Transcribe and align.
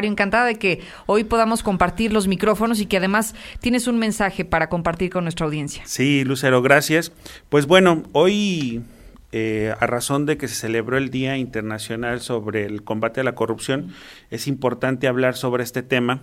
Encantada 0.00 0.44
de 0.44 0.60
que 0.60 0.80
hoy 1.06 1.24
podamos 1.24 1.64
compartir 1.64 2.12
los 2.12 2.28
micrófonos 2.28 2.78
y 2.78 2.86
que 2.86 2.98
además 2.98 3.34
tienes 3.58 3.88
un 3.88 3.98
mensaje 3.98 4.44
para 4.44 4.68
compartir 4.68 5.10
con 5.10 5.24
nuestra 5.24 5.44
audiencia. 5.44 5.82
Sí, 5.86 6.22
Lucero, 6.22 6.62
gracias. 6.62 7.10
Pues 7.48 7.66
bueno, 7.66 8.04
hoy, 8.12 8.84
eh, 9.32 9.74
a 9.76 9.86
razón 9.88 10.24
de 10.24 10.36
que 10.36 10.46
se 10.46 10.54
celebró 10.54 10.98
el 10.98 11.10
Día 11.10 11.36
Internacional 11.36 12.20
sobre 12.20 12.64
el 12.64 12.84
combate 12.84 13.22
a 13.22 13.24
la 13.24 13.34
corrupción, 13.34 13.92
es 14.30 14.46
importante 14.46 15.08
hablar 15.08 15.34
sobre 15.34 15.64
este 15.64 15.82
tema, 15.82 16.22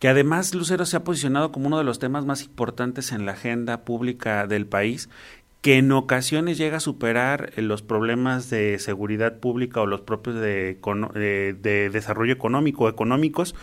que 0.00 0.08
además 0.08 0.54
Lucero 0.54 0.84
se 0.84 0.98
ha 0.98 1.02
posicionado 1.02 1.50
como 1.50 1.68
uno 1.68 1.78
de 1.78 1.84
los 1.84 1.98
temas 1.98 2.26
más 2.26 2.42
importantes 2.42 3.10
en 3.10 3.24
la 3.24 3.32
agenda 3.32 3.86
pública 3.86 4.46
del 4.46 4.66
país 4.66 5.08
que 5.64 5.78
en 5.78 5.90
ocasiones 5.92 6.58
llega 6.58 6.76
a 6.76 6.80
superar 6.80 7.54
eh, 7.56 7.62
los 7.62 7.80
problemas 7.80 8.50
de 8.50 8.78
seguridad 8.78 9.38
pública 9.38 9.80
o 9.80 9.86
los 9.86 10.02
propios 10.02 10.36
de, 10.36 10.76
de, 10.76 11.88
desarrollo 11.88 12.34
económico 12.34 12.84
o 12.84 12.88
económicos, 12.90 13.54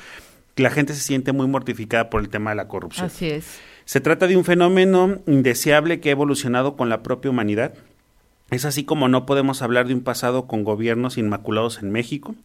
la 0.56 0.72
gente 0.72 0.96
se 0.96 1.02
siente 1.02 1.32
muy 1.32 1.48
mortificada 1.48 2.10
por 2.10 2.22
el 2.22 2.30
tema 2.30 2.50
de 2.50 2.56
la 2.56 2.68
corrupción. 2.68 3.06
Así 3.06 3.30
es. 3.30 3.60
Se 3.86 4.02
trata 4.02 4.26
de 4.26 4.36
un 4.36 4.46
fenómeno 4.46 5.20
indeseable 5.28 6.00
que 6.00 6.10
ha 6.10 6.14
evolucionado 6.14 6.76
con 6.76 6.90
la 6.90 7.04
propia 7.04 7.30
humanidad 7.30 7.76
es 8.52 8.66
así 8.66 8.84
como 8.84 9.08
no 9.08 9.26
podemos 9.26 9.62
hablar 9.62 9.88
de 9.88 9.94
un 9.94 10.02
pasado 10.02 10.46
con 10.46 10.66
gobiernos 10.66 11.18
inmaculados 11.18 11.82
en 11.82 11.90
México. 11.90 12.36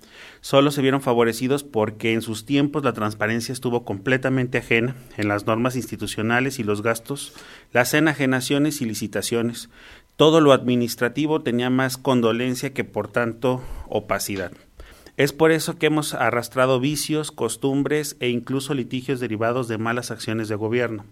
Solo 0.41 0.70
se 0.70 0.80
vieron 0.80 1.01
favorecidos 1.01 1.64
porque 1.64 2.12
en 2.12 2.23
sus 2.23 2.47
tiempos 2.47 2.84
la 2.84 2.92
transparencia 2.92 3.52
estuvo 3.52 3.84
completamente 3.84 4.59
ajena 4.59 4.95
en 5.16 5.27
las 5.27 5.47
normas 5.47 5.74
institucionales 5.74 6.61
y 6.61 6.62
los 6.62 6.80
gastos, 6.83 7.33
las 7.73 7.92
enajenaciones 7.92 8.80
y 8.80 8.84
licitaciones. 8.84 9.69
Todo 10.14 10.41
lo 10.41 10.52
administrativo 10.52 11.42
tenía 11.42 11.70
más 11.70 11.97
condolencia 11.97 12.73
que 12.73 12.84
por 12.84 13.09
tanto 13.09 13.61
opacidad. 13.88 14.52
Es 15.16 15.33
por 15.33 15.50
eso 15.50 15.78
que 15.78 15.86
hemos 15.86 16.12
arrastrado 16.12 16.78
vicios, 16.78 17.33
costumbres 17.33 18.16
e 18.20 18.28
incluso 18.28 18.75
litigios 18.75 19.19
derivados 19.19 19.66
de 19.66 19.78
malas 19.78 20.11
acciones 20.11 20.48
de 20.48 20.56
gobierno. 20.56 21.06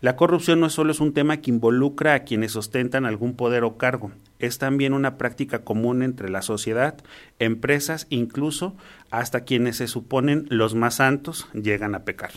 La 0.00 0.16
corrupción 0.16 0.58
no 0.58 0.70
solo 0.70 0.90
es 0.90 1.00
un 1.00 1.12
tema 1.12 1.36
que 1.42 1.50
involucra 1.50 2.14
a 2.14 2.24
quienes 2.24 2.56
ostentan 2.56 3.04
algún 3.04 3.36
poder 3.36 3.62
o 3.64 3.76
cargo, 3.76 4.10
es 4.42 4.58
también 4.58 4.92
una 4.92 5.16
práctica 5.16 5.60
común 5.60 6.02
entre 6.02 6.28
la 6.28 6.42
sociedad, 6.42 6.96
empresas, 7.38 8.06
incluso 8.10 8.76
hasta 9.10 9.44
quienes 9.44 9.76
se 9.76 9.86
suponen 9.86 10.46
los 10.50 10.74
más 10.74 10.96
santos 10.96 11.48
llegan 11.54 11.94
a 11.94 12.04
pecar. 12.04 12.32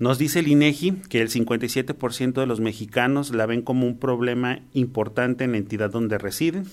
Nos 0.00 0.16
dice 0.16 0.38
el 0.38 0.48
INEGI 0.48 0.92
que 1.10 1.20
el 1.20 1.28
57% 1.28 2.32
de 2.32 2.46
los 2.46 2.58
mexicanos 2.58 3.34
la 3.34 3.44
ven 3.44 3.60
como 3.60 3.86
un 3.86 3.98
problema 3.98 4.60
importante 4.72 5.44
en 5.44 5.52
la 5.52 5.58
entidad 5.58 5.90
donde 5.90 6.16
residen, 6.16 6.64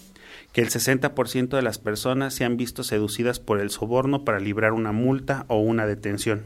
que 0.53 0.61
el 0.61 0.69
60% 0.69 1.49
de 1.49 1.61
las 1.61 1.77
personas 1.77 2.33
se 2.33 2.45
han 2.45 2.55
visto 2.55 2.83
seducidas 2.83 3.41
por 3.41 3.59
el 3.59 3.69
soborno 3.69 4.23
para 4.23 4.39
librar 4.39 4.71
una 4.71 4.93
multa 4.93 5.45
o 5.49 5.59
una 5.59 5.85
detención, 5.85 6.43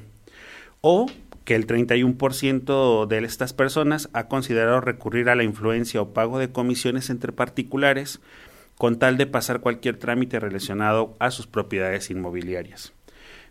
o 0.82 1.06
que 1.52 1.56
el 1.58 1.68
31% 1.68 3.08
de 3.08 3.18
estas 3.26 3.52
personas 3.52 4.10
ha 4.14 4.30
considerado 4.30 4.80
recurrir 4.80 5.28
a 5.28 5.36
la 5.36 5.44
influencia 5.44 6.02
o 6.02 6.14
pago 6.14 6.40
de 6.40 6.54
comisiones 6.54 7.10
entre 7.10 7.34
particulares 7.34 8.22
con 8.78 8.98
tal 9.00 9.18
de 9.18 9.26
pasar 9.26 9.60
cualquier 9.60 9.98
trámite 9.98 10.40
relacionado 10.40 11.14
a 11.20 11.30
sus 11.30 11.48
propiedades 11.48 12.10
inmobiliarias. 12.10 12.94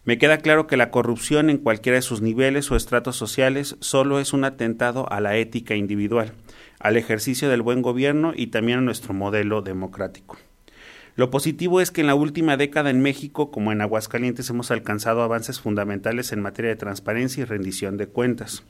Me 0.05 0.17
queda 0.17 0.39
claro 0.39 0.67
que 0.67 0.79
la 0.79 0.91
corrupción 0.91 1.51
en 1.51 1.59
cualquiera 1.59 1.97
de 1.97 2.03
sus 2.03 2.23
niveles 2.23 2.71
o 2.71 2.77
estratos 2.77 3.17
sociales 3.17 3.77
solo 3.81 4.19
es 4.19 4.33
un 4.33 4.45
atentado 4.45 5.07
a 5.13 5.21
la 5.21 5.37
ética 5.37 5.75
individual, 5.75 6.33
al 6.79 6.97
ejercicio 6.97 7.51
del 7.51 7.61
buen 7.61 7.83
gobierno 7.83 8.33
y 8.35 8.47
también 8.47 8.79
a 8.79 8.81
nuestro 8.81 9.13
modelo 9.13 9.61
democrático. 9.61 10.39
Lo 11.21 11.31
positivo 11.31 11.83
es 11.83 11.91
que 11.91 12.01
en 12.01 12.07
la 12.07 12.15
última 12.15 12.57
década 12.57 12.89
en 12.89 13.03
México, 13.03 13.51
como 13.51 13.73
en 13.73 13.83
Aguascalientes, 13.83 14.49
hemos 14.49 14.71
alcanzado 14.71 15.21
avances 15.21 15.61
fundamentales 15.61 16.33
en 16.33 16.41
materia 16.41 16.71
de 16.71 16.77
transparencia 16.77 17.43
y 17.43 17.45
rendición 17.45 17.99
de 17.99 18.07
cuentas. 18.07 18.63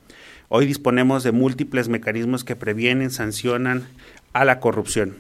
Hoy 0.49 0.67
disponemos 0.67 1.23
de 1.23 1.31
múltiples 1.31 1.89
mecanismos 1.89 2.43
que 2.43 2.57
previenen, 2.57 3.13
sancionan 3.13 3.87
a 4.33 4.45
la 4.45 4.59
corrupción. 4.59 5.15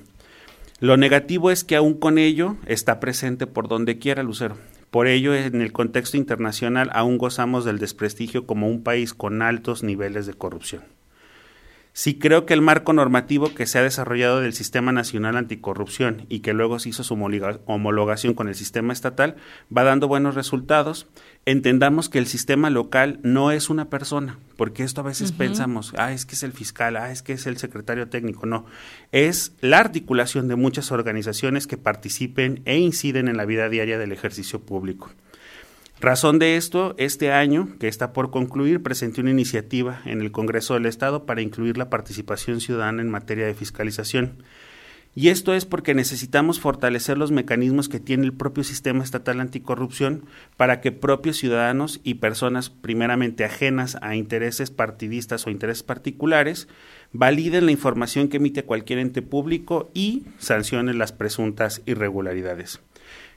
Lo 0.80 0.96
negativo 0.96 1.52
es 1.52 1.62
que 1.62 1.76
aún 1.76 1.94
con 1.94 2.18
ello 2.18 2.56
está 2.66 2.98
presente 2.98 3.46
por 3.46 3.68
donde 3.68 4.00
quiera 4.00 4.24
Lucero. 4.24 4.56
Por 4.90 5.06
ello, 5.06 5.32
en 5.32 5.60
el 5.60 5.70
contexto 5.70 6.16
internacional 6.16 6.90
aún 6.92 7.16
gozamos 7.16 7.64
del 7.64 7.78
desprestigio 7.78 8.44
como 8.44 8.66
un 8.66 8.82
país 8.82 9.14
con 9.14 9.40
altos 9.40 9.84
niveles 9.84 10.26
de 10.26 10.34
corrupción. 10.34 10.82
Sí 12.00 12.14
creo 12.14 12.46
que 12.46 12.54
el 12.54 12.62
marco 12.62 12.94
normativo 12.94 13.52
que 13.52 13.66
se 13.66 13.78
ha 13.78 13.82
desarrollado 13.82 14.40
del 14.40 14.54
Sistema 14.54 14.90
Nacional 14.90 15.36
Anticorrupción 15.36 16.24
y 16.30 16.40
que 16.40 16.54
luego 16.54 16.78
se 16.78 16.88
hizo 16.88 17.04
su 17.04 17.12
homologación 17.12 18.32
con 18.32 18.48
el 18.48 18.54
sistema 18.54 18.94
estatal 18.94 19.36
va 19.76 19.84
dando 19.84 20.08
buenos 20.08 20.34
resultados. 20.34 21.08
Entendamos 21.44 22.08
que 22.08 22.16
el 22.16 22.26
sistema 22.26 22.70
local 22.70 23.20
no 23.22 23.50
es 23.50 23.68
una 23.68 23.90
persona, 23.90 24.38
porque 24.56 24.82
esto 24.82 25.02
a 25.02 25.04
veces 25.04 25.32
pensamos, 25.32 25.92
ah, 25.98 26.14
es 26.14 26.24
que 26.24 26.36
es 26.36 26.42
el 26.42 26.52
fiscal, 26.52 26.96
ah, 26.96 27.12
es 27.12 27.20
que 27.20 27.34
es 27.34 27.46
el 27.46 27.58
secretario 27.58 28.08
técnico. 28.08 28.46
No, 28.46 28.64
es 29.12 29.52
la 29.60 29.78
articulación 29.78 30.48
de 30.48 30.56
muchas 30.56 30.92
organizaciones 30.92 31.66
que 31.66 31.76
participen 31.76 32.62
e 32.64 32.78
inciden 32.78 33.28
en 33.28 33.36
la 33.36 33.44
vida 33.44 33.68
diaria 33.68 33.98
del 33.98 34.12
ejercicio 34.12 34.62
público. 34.62 35.10
Razón 36.00 36.38
de 36.38 36.56
esto, 36.56 36.94
este 36.96 37.30
año, 37.30 37.76
que 37.78 37.86
está 37.86 38.14
por 38.14 38.30
concluir, 38.30 38.82
presenté 38.82 39.20
una 39.20 39.32
iniciativa 39.32 40.00
en 40.06 40.22
el 40.22 40.32
Congreso 40.32 40.72
del 40.72 40.86
Estado 40.86 41.26
para 41.26 41.42
incluir 41.42 41.76
la 41.76 41.90
participación 41.90 42.62
ciudadana 42.62 43.02
en 43.02 43.10
materia 43.10 43.44
de 43.44 43.52
fiscalización. 43.52 44.42
Y 45.14 45.28
esto 45.28 45.52
es 45.52 45.66
porque 45.66 45.92
necesitamos 45.92 46.58
fortalecer 46.58 47.18
los 47.18 47.32
mecanismos 47.32 47.90
que 47.90 48.00
tiene 48.00 48.24
el 48.24 48.32
propio 48.32 48.64
sistema 48.64 49.04
estatal 49.04 49.40
anticorrupción 49.40 50.24
para 50.56 50.80
que 50.80 50.90
propios 50.90 51.36
ciudadanos 51.36 52.00
y 52.02 52.14
personas 52.14 52.70
primeramente 52.70 53.44
ajenas 53.44 53.98
a 54.00 54.16
intereses 54.16 54.70
partidistas 54.70 55.46
o 55.46 55.50
intereses 55.50 55.82
particulares 55.82 56.66
validen 57.12 57.66
la 57.66 57.72
información 57.72 58.28
que 58.28 58.38
emite 58.38 58.64
cualquier 58.64 59.00
ente 59.00 59.20
público 59.20 59.90
y 59.92 60.22
sancionen 60.38 60.96
las 60.96 61.12
presuntas 61.12 61.82
irregularidades. 61.84 62.80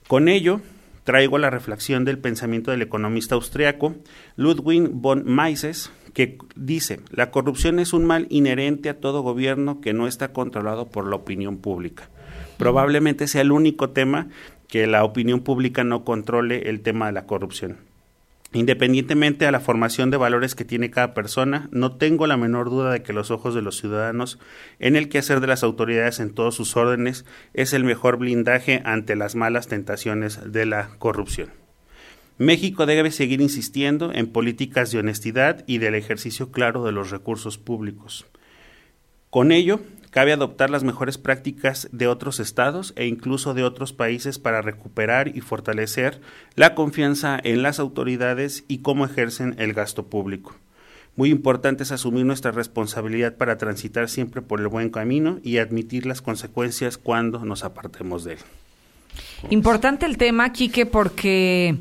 Con 0.07 0.29
ello, 0.29 0.61
traigo 1.03 1.37
la 1.37 1.49
reflexión 1.49 2.05
del 2.05 2.17
pensamiento 2.17 2.71
del 2.71 2.81
economista 2.81 3.35
austriaco 3.35 3.95
Ludwig 4.35 4.89
von 4.89 5.23
Mises, 5.25 5.91
que 6.13 6.37
dice, 6.55 6.99
la 7.11 7.31
corrupción 7.31 7.79
es 7.79 7.93
un 7.93 8.05
mal 8.05 8.27
inherente 8.29 8.89
a 8.89 8.99
todo 8.99 9.21
gobierno 9.21 9.81
que 9.81 9.93
no 9.93 10.07
está 10.07 10.31
controlado 10.31 10.89
por 10.89 11.07
la 11.07 11.15
opinión 11.15 11.57
pública. 11.57 12.09
Probablemente 12.57 13.27
sea 13.27 13.41
el 13.41 13.51
único 13.51 13.89
tema 13.89 14.29
que 14.67 14.87
la 14.87 15.03
opinión 15.03 15.41
pública 15.41 15.83
no 15.83 16.03
controle 16.03 16.69
el 16.69 16.81
tema 16.81 17.07
de 17.07 17.13
la 17.13 17.25
corrupción. 17.25 17.77
Independientemente 18.53 19.47
a 19.47 19.51
la 19.51 19.59
formación 19.59 20.11
de 20.11 20.17
valores 20.17 20.53
que 20.53 20.63
tiene 20.63 20.91
cada 20.91 21.15
persona, 21.15 21.69
no 21.71 21.97
tengo 21.97 22.27
la 22.27 22.37
menor 22.37 22.69
duda 22.69 22.91
de 22.91 23.01
que 23.01 23.11
los 23.11 23.31
ojos 23.31 23.55
de 23.55 23.63
los 23.63 23.77
ciudadanos 23.77 24.37
en 24.77 24.95
el 24.95 25.09
quehacer 25.09 25.39
de 25.39 25.47
las 25.47 25.63
autoridades 25.63 26.19
en 26.19 26.35
todos 26.35 26.53
sus 26.53 26.77
órdenes 26.77 27.25
es 27.55 27.73
el 27.73 27.83
mejor 27.83 28.17
blindaje 28.17 28.83
ante 28.85 29.15
las 29.15 29.33
malas 29.33 29.67
tentaciones 29.67 30.39
de 30.51 30.67
la 30.67 30.89
corrupción. 30.99 31.49
México 32.37 32.85
debe 32.85 33.09
seguir 33.09 33.41
insistiendo 33.41 34.11
en 34.13 34.27
políticas 34.27 34.91
de 34.91 34.99
honestidad 34.99 35.63
y 35.65 35.79
del 35.79 35.95
ejercicio 35.95 36.51
claro 36.51 36.83
de 36.83 36.91
los 36.91 37.09
recursos 37.09 37.57
públicos. 37.57 38.27
Con 39.31 39.51
ello, 39.51 39.79
cabe 40.13 40.31
adoptar 40.31 40.69
las 40.69 40.83
mejores 40.83 41.17
prácticas 41.17 41.89
de 41.91 42.07
otros 42.07 42.39
estados 42.39 42.93
e 42.95 43.07
incluso 43.07 43.53
de 43.53 43.63
otros 43.63 43.93
países 43.93 44.37
para 44.37 44.61
recuperar 44.61 45.35
y 45.35 45.41
fortalecer 45.41 46.21
la 46.55 46.75
confianza 46.75 47.39
en 47.43 47.63
las 47.63 47.79
autoridades 47.79 48.63
y 48.67 48.79
cómo 48.79 49.05
ejercen 49.05 49.55
el 49.57 49.73
gasto 49.73 50.05
público. 50.05 50.55
Muy 51.15 51.29
importante 51.29 51.83
es 51.83 51.91
asumir 51.91 52.25
nuestra 52.25 52.51
responsabilidad 52.51 53.35
para 53.35 53.57
transitar 53.57 54.07
siempre 54.07 54.41
por 54.41 54.59
el 54.59 54.67
buen 54.67 54.89
camino 54.89 55.39
y 55.43 55.57
admitir 55.57 56.05
las 56.05 56.21
consecuencias 56.21 56.97
cuando 56.97 57.43
nos 57.43 57.63
apartemos 57.63 58.23
de 58.23 58.33
él. 58.33 58.39
Importante 59.49 60.05
el 60.05 60.17
tema, 60.17 60.51
Quique, 60.53 60.85
porque 60.85 61.75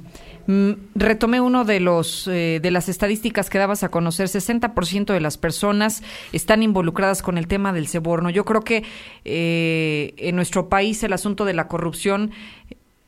retomé 0.94 1.40
uno 1.40 1.64
de 1.64 1.80
los 1.80 2.26
eh, 2.28 2.60
de 2.62 2.70
las 2.70 2.88
estadísticas 2.88 3.50
que 3.50 3.58
dabas 3.58 3.82
a 3.84 3.90
conocer. 3.90 4.28
60% 4.28 5.12
de 5.12 5.20
las 5.20 5.38
personas 5.38 6.02
están 6.32 6.62
involucradas 6.62 7.22
con 7.22 7.38
el 7.38 7.46
tema 7.46 7.72
del 7.72 7.88
soborno. 7.88 8.30
Yo 8.30 8.44
creo 8.44 8.62
que 8.62 8.84
eh, 9.24 10.14
en 10.16 10.36
nuestro 10.36 10.68
país 10.68 11.02
el 11.02 11.12
asunto 11.12 11.44
de 11.44 11.54
la 11.54 11.68
corrupción 11.68 12.30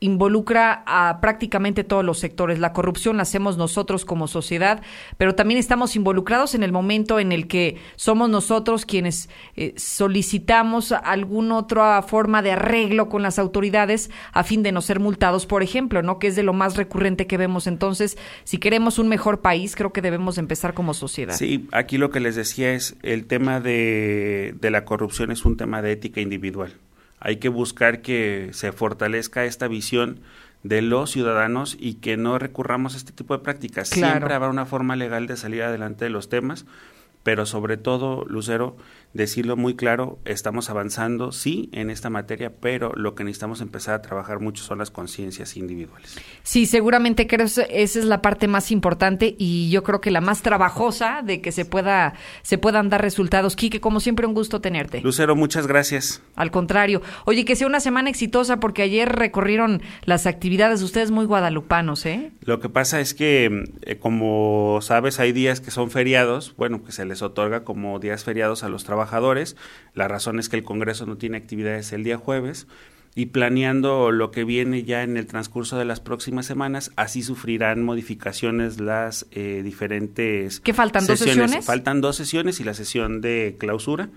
involucra 0.04 0.84
a 0.86 1.20
prácticamente 1.22 1.82
todos 1.82 2.04
los 2.04 2.18
sectores. 2.18 2.58
La 2.58 2.74
corrupción 2.74 3.16
la 3.16 3.22
hacemos 3.22 3.56
nosotros 3.56 4.04
como 4.04 4.28
sociedad, 4.28 4.82
pero 5.16 5.34
también 5.34 5.58
estamos 5.58 5.96
involucrados 5.96 6.54
en 6.54 6.62
el 6.62 6.72
momento 6.72 7.18
en 7.18 7.32
el 7.32 7.48
que 7.48 7.78
somos 7.96 8.28
nosotros 8.28 8.84
quienes 8.84 9.30
eh, 9.56 9.72
solicitamos 9.78 10.92
alguna 10.92 11.56
otra 11.56 12.02
forma 12.02 12.42
de 12.42 12.52
arreglo 12.52 13.08
con 13.08 13.22
las 13.22 13.38
autoridades 13.38 14.10
a 14.32 14.44
fin 14.44 14.62
de 14.62 14.72
no 14.72 14.82
ser 14.82 15.00
multados, 15.00 15.46
por 15.46 15.62
ejemplo, 15.62 16.02
¿no? 16.02 16.18
Que 16.18 16.26
es 16.26 16.36
de 16.36 16.42
lo 16.42 16.52
más 16.52 16.76
recurrente 16.76 17.26
que 17.26 17.38
vemos. 17.38 17.66
Entonces, 17.66 18.18
si 18.44 18.58
queremos 18.58 18.98
un 18.98 19.08
mejor 19.08 19.40
país, 19.40 19.74
creo 19.74 19.92
que 19.92 20.02
debemos 20.02 20.36
empezar 20.36 20.74
como 20.74 20.92
sociedad. 20.92 21.34
Sí, 21.34 21.66
aquí 21.72 21.96
lo 21.96 22.10
que 22.10 22.20
les 22.20 22.36
decía 22.36 22.74
es 22.74 22.96
el 23.02 23.24
tema 23.24 23.60
de 23.60 24.54
la 24.60 24.84
corrupción 24.84 25.30
es 25.30 25.46
un 25.46 25.56
tema 25.56 25.80
de 25.80 25.92
ética 25.92 26.20
individual 26.20 26.74
hay 27.24 27.36
que 27.36 27.48
buscar 27.48 28.02
que 28.02 28.50
se 28.52 28.70
fortalezca 28.70 29.46
esta 29.46 29.66
visión 29.66 30.20
de 30.62 30.82
los 30.82 31.10
ciudadanos 31.10 31.74
y 31.80 31.94
que 31.94 32.18
no 32.18 32.38
recurramos 32.38 32.92
a 32.92 32.96
este 32.98 33.12
tipo 33.12 33.34
de 33.34 33.42
prácticas. 33.42 33.88
Siempre 33.88 34.34
habrá 34.34 34.50
una 34.50 34.66
forma 34.66 34.94
legal 34.94 35.26
de 35.26 35.38
salir 35.38 35.62
adelante 35.62 36.04
de 36.04 36.10
los 36.10 36.28
temas, 36.28 36.66
pero 37.24 37.46
sobre 37.46 37.76
todo, 37.76 38.24
Lucero, 38.26 38.76
decirlo 39.14 39.56
muy 39.56 39.74
claro, 39.74 40.18
estamos 40.24 40.68
avanzando, 40.70 41.32
sí, 41.32 41.70
en 41.72 41.88
esta 41.88 42.10
materia, 42.10 42.52
pero 42.60 42.92
lo 42.94 43.14
que 43.14 43.24
necesitamos 43.24 43.60
empezar 43.60 43.94
a 43.94 44.02
trabajar 44.02 44.40
mucho 44.40 44.62
son 44.62 44.78
las 44.78 44.90
conciencias 44.90 45.56
individuales. 45.56 46.16
Sí, 46.42 46.66
seguramente 46.66 47.26
creo 47.26 47.46
que 47.46 47.66
esa 47.70 47.98
es 47.98 48.04
la 48.04 48.20
parte 48.20 48.46
más 48.46 48.70
importante 48.70 49.34
y 49.38 49.70
yo 49.70 49.82
creo 49.82 50.00
que 50.00 50.10
la 50.10 50.20
más 50.20 50.42
trabajosa 50.42 51.22
de 51.24 51.40
que 51.40 51.52
se 51.52 51.64
pueda 51.64 52.14
se 52.42 52.58
puedan 52.58 52.90
dar 52.90 53.00
resultados. 53.00 53.56
Quique, 53.56 53.80
como 53.80 54.00
siempre, 54.00 54.26
un 54.26 54.34
gusto 54.34 54.60
tenerte. 54.60 55.00
Lucero, 55.00 55.34
muchas 55.34 55.66
gracias. 55.66 56.22
Al 56.36 56.50
contrario. 56.50 57.00
Oye, 57.24 57.44
que 57.44 57.56
sea 57.56 57.66
una 57.66 57.80
semana 57.80 58.10
exitosa 58.10 58.58
porque 58.58 58.82
ayer 58.82 59.08
recorrieron 59.08 59.80
las 60.04 60.26
actividades 60.26 60.82
ustedes 60.82 61.10
muy 61.10 61.24
guadalupanos, 61.24 62.04
¿eh? 62.04 62.32
Lo 62.40 62.60
que 62.60 62.68
pasa 62.68 63.00
es 63.00 63.14
que, 63.14 63.64
eh, 63.82 63.96
como 63.96 64.80
sabes, 64.82 65.20
hay 65.20 65.32
días 65.32 65.60
que 65.60 65.70
son 65.70 65.90
feriados, 65.90 66.54
bueno, 66.56 66.84
que 66.84 66.92
se 66.92 67.04
les 67.04 67.13
otorga 67.22 67.64
como 67.64 67.98
días 67.98 68.24
feriados 68.24 68.64
a 68.64 68.68
los 68.68 68.84
trabajadores. 68.84 69.56
La 69.94 70.08
razón 70.08 70.38
es 70.38 70.48
que 70.48 70.56
el 70.56 70.64
Congreso 70.64 71.06
no 71.06 71.16
tiene 71.16 71.36
actividades 71.36 71.92
el 71.92 72.04
día 72.04 72.16
jueves 72.16 72.66
y 73.14 73.26
planeando 73.26 74.10
lo 74.10 74.30
que 74.30 74.44
viene 74.44 74.82
ya 74.82 75.02
en 75.02 75.16
el 75.16 75.26
transcurso 75.26 75.78
de 75.78 75.84
las 75.84 76.00
próximas 76.00 76.46
semanas, 76.46 76.90
así 76.96 77.22
sufrirán 77.22 77.82
modificaciones 77.84 78.80
las 78.80 79.26
eh, 79.30 79.62
diferentes... 79.62 80.60
¿Qué 80.60 80.74
faltan? 80.74 81.06
¿Dos 81.06 81.20
sesiones? 81.20 81.64
Faltan 81.64 82.00
dos 82.00 82.16
sesiones 82.16 82.58
y 82.58 82.64
la 82.64 82.74
sesión 82.74 83.20
de 83.20 83.56
clausura 83.58 84.10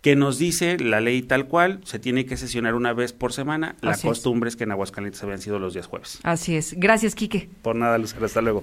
que 0.00 0.16
nos 0.16 0.38
dice 0.38 0.78
la 0.78 1.00
ley 1.00 1.22
tal 1.22 1.46
cual, 1.46 1.80
se 1.84 1.98
tiene 1.98 2.24
que 2.24 2.36
sesionar 2.36 2.74
una 2.74 2.92
vez 2.92 3.12
por 3.12 3.32
semana. 3.32 3.76
La 3.82 3.96
costumbre 3.96 4.48
es. 4.48 4.56
que 4.56 4.64
en 4.64 4.72
Aguascalientes 4.72 5.22
habían 5.22 5.40
sido 5.40 5.58
los 5.58 5.74
días 5.74 5.86
jueves. 5.86 6.20
Así 6.22 6.56
es. 6.56 6.74
Gracias, 6.76 7.14
Quique. 7.14 7.50
Por 7.62 7.76
nada, 7.76 7.98
Lucero. 7.98 8.24
Hasta 8.24 8.40
luego. 8.40 8.58